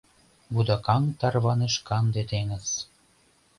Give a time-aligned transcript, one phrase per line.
[0.53, 2.67] Вудакаҥ тарваныш канде теҥыз.